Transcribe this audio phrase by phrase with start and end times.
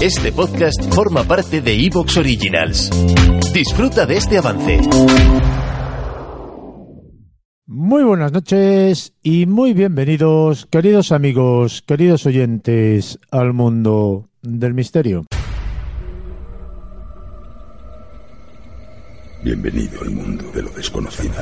[0.00, 2.90] este podcast forma parte de Evox Originals.
[3.52, 4.80] Disfruta de este avance.
[7.66, 15.24] Muy buenas noches y muy bienvenidos, queridos amigos, queridos oyentes, al mundo del misterio.
[19.42, 21.34] Bienvenido al mundo de lo desconocido.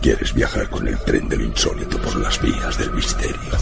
[0.00, 3.52] ¿Quieres viajar con el tren de lo insólito por las vías del misterio?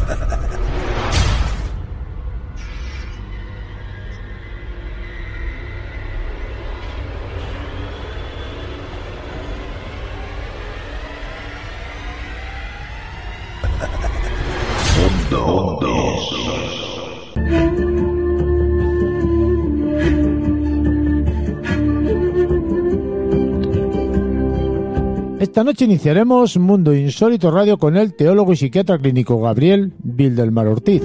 [25.57, 31.03] Esta noche iniciaremos Mundo Insólito Radio con el teólogo y psiquiatra clínico Gabriel Vildelmar Ortiz.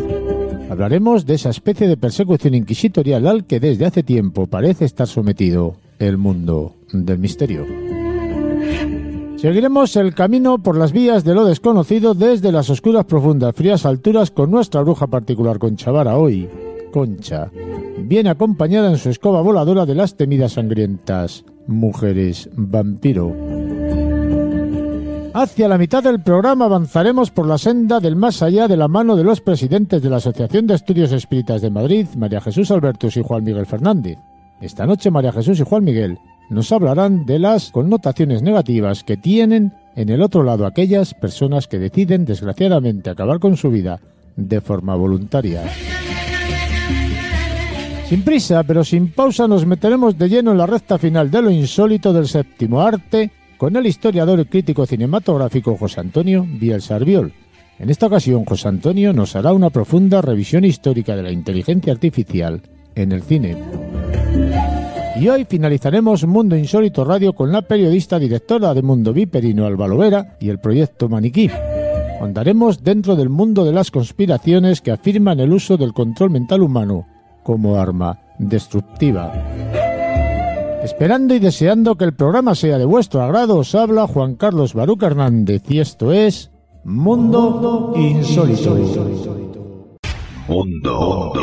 [0.70, 5.78] Hablaremos de esa especie de persecución inquisitorial al que desde hace tiempo parece estar sometido
[6.00, 7.66] el mundo del misterio.
[9.38, 14.32] Seguiremos el camino por las vías de lo desconocido desde las oscuras, profundas, frías alturas
[14.32, 16.50] con nuestra bruja particular Concha Vara hoy.
[16.92, 17.50] Concha
[18.00, 23.34] viene acompañada en su escoba voladora de las temidas sangrientas mujeres vampiro.
[25.34, 29.16] Hacia la mitad del programa avanzaremos por la senda del más allá de la mano
[29.16, 33.24] de los presidentes de la Asociación de Estudios Espíritas de Madrid, María Jesús Albertus y
[33.24, 34.18] Juan Miguel Fernández.
[34.60, 36.20] Esta noche María Jesús y Juan Miguel
[36.50, 41.80] nos hablarán de las connotaciones negativas que tienen en el otro lado aquellas personas que
[41.80, 44.02] deciden desgraciadamente acabar con su vida
[44.36, 45.64] de forma voluntaria.
[48.10, 51.50] Sin prisa, pero sin pausa, nos meteremos de lleno en la recta final de lo
[51.50, 57.32] insólito del séptimo arte con el historiador y crítico cinematográfico José Antonio Biel Sarbiol.
[57.78, 62.64] En esta ocasión, José Antonio nos hará una profunda revisión histórica de la inteligencia artificial
[62.96, 63.56] en el cine.
[65.16, 70.38] Y hoy finalizaremos Mundo Insólito Radio con la periodista directora de Mundo Viperino Alba Lovera
[70.40, 71.52] y el proyecto Maniquí.
[72.20, 77.06] Andaremos dentro del mundo de las conspiraciones que afirman el uso del control mental humano
[77.44, 79.32] como arma destructiva.
[80.84, 85.06] Esperando y deseando que el programa sea de vuestro agrado, os habla Juan Carlos Baruca
[85.06, 86.52] Hernández y esto es
[86.84, 88.76] Mundo Insólito.
[90.48, 91.34] Mundo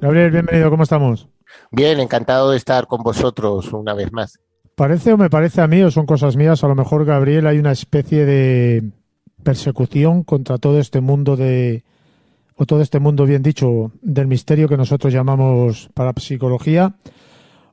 [0.00, 1.28] Gabriel, bienvenido, ¿cómo estamos?
[1.72, 4.38] Bien, encantado de estar con vosotros una vez más.
[4.76, 7.58] Parece o me parece a mí, o son cosas mías, a lo mejor, Gabriel, hay
[7.58, 8.84] una especie de
[9.46, 11.84] persecución contra todo este mundo de,
[12.56, 16.96] o todo este mundo, bien dicho, del misterio que nosotros llamamos parapsicología,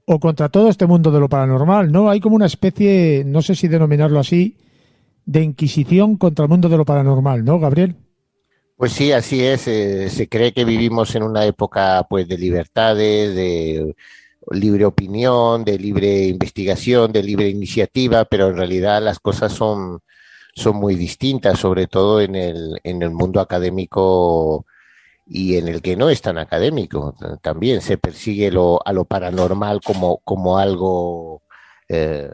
[0.05, 2.11] o contra todo este mundo de lo paranormal, ¿no?
[2.11, 4.55] Hay como una especie, no sé si denominarlo así,
[5.25, 7.95] de inquisición contra el mundo de lo paranormal, ¿no, Gabriel?
[8.77, 9.67] Pues sí, así es.
[9.67, 13.95] Eh, se cree que vivimos en una época, pues, de libertades, de
[14.51, 20.01] libre opinión, de libre investigación, de libre iniciativa, pero en realidad las cosas son
[20.55, 24.65] son muy distintas, sobre todo en el, en el mundo académico
[25.25, 27.15] y en el que no es tan académico.
[27.41, 31.41] También se persigue lo, a lo paranormal como, como algo
[31.89, 32.29] eh,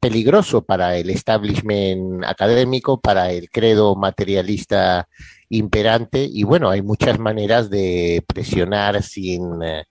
[0.00, 5.08] peligroso para el establishment académico, para el credo materialista
[5.50, 6.26] imperante.
[6.30, 9.62] Y bueno, hay muchas maneras de presionar sin...
[9.62, 9.84] Eh,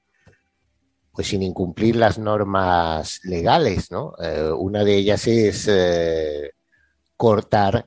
[1.13, 4.13] pues sin incumplir las normas legales, ¿no?
[4.23, 5.67] Eh, una de ellas es
[7.21, 7.85] cortar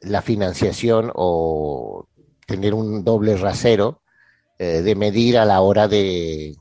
[0.00, 2.08] la financiación o
[2.48, 4.02] tener un doble rasero
[4.58, 6.56] eh, de medir a la hora de,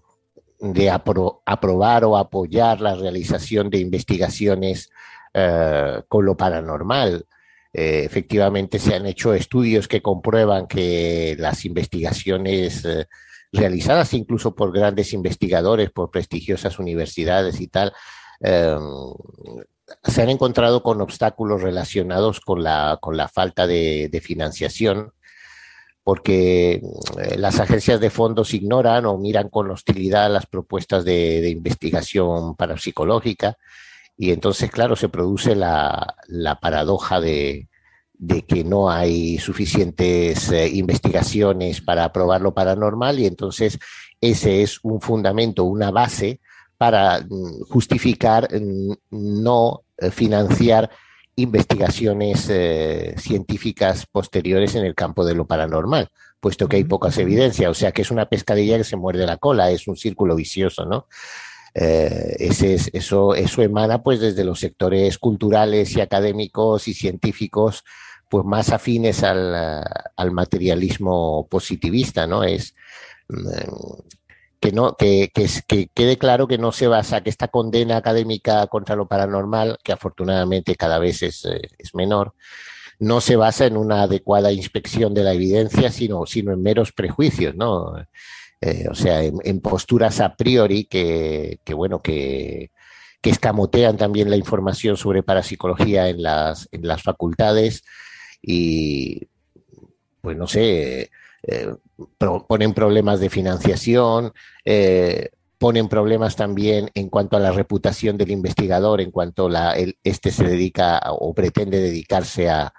[1.46, 4.92] aprobar o apoyar la realización de investigaciones
[5.34, 7.26] eh, con lo paranormal.
[7.74, 12.88] Eh, efectivamente, se han hecho estudios que comprueban que las investigaciones
[13.52, 17.92] realizadas incluso por grandes investigadores, por prestigiosas universidades y tal,
[20.04, 25.14] se han encontrado con obstáculos relacionados con la, con la falta de, financiación,
[26.04, 26.82] porque
[27.20, 33.58] eh, las agencias de fondos ignoran o miran con hostilidad las propuestas de, investigación parapsicológica
[34.18, 36.16] y entonces, claro, se produce la,
[36.62, 37.68] paradoja de,
[38.48, 43.80] que no hay suficientes eh, investigaciones para probar lo paranormal y entonces
[44.20, 46.40] ese es un fundamento, una base
[46.82, 50.90] para mm, justificar mm, no eh, financiar
[51.36, 57.70] investigaciones eh, científicas posteriores en el campo de lo paranormal, puesto que hay pocas evidencias,
[57.70, 60.86] o sea que es una pescadilla que se muerde la cola, es un círculo vicioso,
[60.86, 61.06] ¿no?
[61.76, 67.84] Eh, ese eso, eso emana pues desde los sectores culturales y académicos y científicos
[68.28, 69.86] pues más afines al,
[70.16, 72.44] al materialismo positivista, ¿no?
[72.44, 72.74] Es,
[73.30, 74.18] mm,
[74.62, 78.96] que no que, que, quede claro que no se basa que esta condena académica contra
[78.96, 82.36] lo paranormal que afortunadamente cada vez es, eh, es menor
[83.00, 87.56] no se basa en una adecuada inspección de la evidencia sino sino en meros prejuicios
[87.56, 87.96] no
[88.62, 92.70] eh, o sea en, posturas a priori que, que bueno que
[93.20, 97.84] que escamotean también la información sobre parapsicología en las en las facultades
[98.44, 99.28] y
[100.22, 101.10] pues no sé
[101.44, 101.74] eh,
[102.48, 104.34] ponen problemas de financiación,
[104.66, 110.32] eh, ponen problemas también en cuanto a la reputación del investigador, en cuanto la, este
[110.32, 112.74] se dedica o pretende dedicarse a,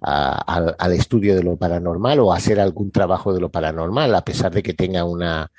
[0.00, 4.62] al estudio de lo paranormal o hacer algún trabajo de lo paranormal, a pesar de
[4.62, 5.50] que tenga una,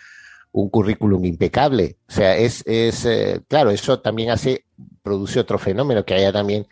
[0.55, 1.97] un currículum impecable.
[2.07, 4.65] O sea, es, es eh, claro, eso también hace,
[5.03, 6.67] produce otro fenómeno, que haya también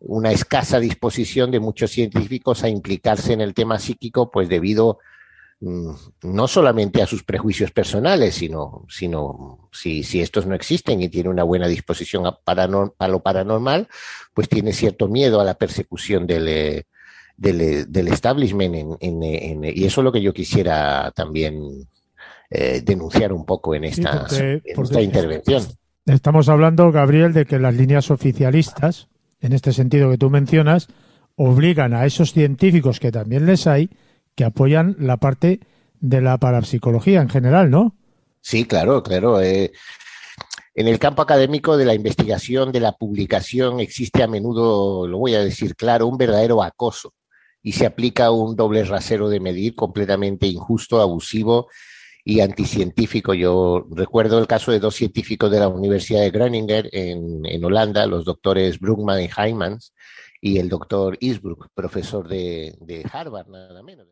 [0.00, 4.98] una escasa disposición de muchos científicos a implicarse en el tema psíquico, pues debido
[5.62, 11.28] no solamente a sus prejuicios personales, sino, sino si, si estos no existen y tiene
[11.28, 13.88] una buena disposición a, para lo paranormal,
[14.34, 16.86] pues tiene cierto miedo a la persecución del, eh,
[17.36, 18.98] del, eh, del establishment.
[19.00, 21.88] y eso es lo que yo quisiera también
[22.50, 25.62] eh, denunciar un poco en esta, en esta intervención.
[26.06, 29.08] Estamos hablando, Gabriel, de que las líneas oficialistas,
[29.40, 30.88] en este sentido que tú mencionas,
[31.36, 33.90] obligan a esos científicos que también les hay,
[34.34, 35.60] que apoyan la parte
[36.00, 37.94] de la parapsicología en general, ¿no?
[38.40, 39.40] Sí, claro, claro.
[39.40, 39.72] Eh,
[40.74, 45.34] en el campo académico de la investigación, de la publicación, existe a menudo, lo voy
[45.34, 47.14] a decir claro, un verdadero acoso
[47.62, 51.68] y se aplica un doble rasero de medir completamente injusto, abusivo
[52.24, 53.34] y anticientífico.
[53.34, 58.24] Yo recuerdo el caso de dos científicos de la Universidad de Groningen en, Holanda, los
[58.24, 59.92] doctores Brugman y Heimans,
[60.40, 64.11] y el doctor Eastbrook, profesor de Harvard, nada menos.